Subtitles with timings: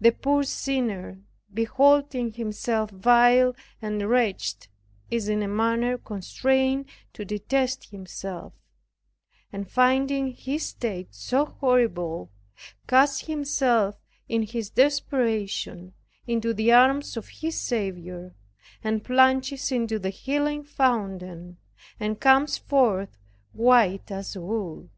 [0.00, 1.18] The poor sinner
[1.52, 4.68] beholds himself vile and wretched,
[5.10, 6.84] is in a manner constrained
[7.14, 8.52] to detest himself;
[9.52, 12.30] and finding his state so horrible,
[12.86, 13.98] casts himself
[14.28, 15.92] in his desperation
[16.24, 18.36] into the arms of his Saviour,
[18.84, 21.56] and plunges into the healing fountain,
[21.98, 23.18] and comes forth
[23.52, 24.88] "white as wool."